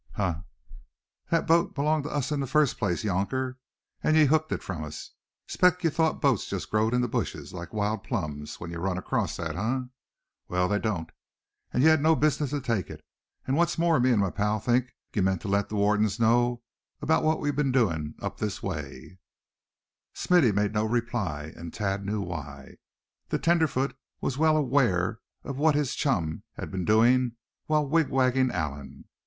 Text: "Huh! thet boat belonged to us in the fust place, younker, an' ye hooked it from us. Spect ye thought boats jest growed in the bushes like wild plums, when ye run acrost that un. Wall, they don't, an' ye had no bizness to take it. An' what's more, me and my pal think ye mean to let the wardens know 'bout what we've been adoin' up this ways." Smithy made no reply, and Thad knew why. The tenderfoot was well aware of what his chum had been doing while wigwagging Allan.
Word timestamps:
"Huh! 0.13 0.41
thet 1.29 1.45
boat 1.45 1.75
belonged 1.75 2.05
to 2.05 2.09
us 2.09 2.31
in 2.31 2.39
the 2.39 2.47
fust 2.47 2.79
place, 2.79 3.03
younker, 3.03 3.59
an' 4.01 4.15
ye 4.15 4.25
hooked 4.25 4.51
it 4.51 4.63
from 4.63 4.83
us. 4.83 5.11
Spect 5.45 5.83
ye 5.83 5.91
thought 5.91 6.19
boats 6.19 6.49
jest 6.49 6.71
growed 6.71 6.95
in 6.95 7.01
the 7.01 7.07
bushes 7.07 7.53
like 7.53 7.71
wild 7.71 8.03
plums, 8.03 8.59
when 8.59 8.71
ye 8.71 8.77
run 8.77 8.97
acrost 8.97 9.37
that 9.37 9.55
un. 9.55 9.91
Wall, 10.47 10.67
they 10.67 10.79
don't, 10.79 11.11
an' 11.71 11.83
ye 11.83 11.87
had 11.89 12.01
no 12.01 12.15
bizness 12.15 12.49
to 12.49 12.59
take 12.59 12.89
it. 12.89 13.03
An' 13.45 13.53
what's 13.53 13.77
more, 13.77 13.99
me 13.99 14.09
and 14.09 14.19
my 14.19 14.31
pal 14.31 14.59
think 14.59 14.91
ye 15.13 15.21
mean 15.21 15.37
to 15.37 15.47
let 15.47 15.69
the 15.69 15.75
wardens 15.75 16.19
know 16.19 16.63
'bout 16.99 17.23
what 17.23 17.39
we've 17.39 17.55
been 17.55 17.69
adoin' 17.71 18.15
up 18.23 18.39
this 18.39 18.63
ways." 18.63 19.17
Smithy 20.15 20.51
made 20.51 20.73
no 20.73 20.83
reply, 20.83 21.53
and 21.55 21.75
Thad 21.75 22.03
knew 22.03 22.21
why. 22.21 22.77
The 23.29 23.37
tenderfoot 23.37 23.95
was 24.19 24.35
well 24.39 24.57
aware 24.57 25.19
of 25.43 25.57
what 25.57 25.75
his 25.75 25.93
chum 25.93 26.41
had 26.55 26.71
been 26.71 26.85
doing 26.85 27.33
while 27.67 27.87
wigwagging 27.87 28.49
Allan. 28.49 29.05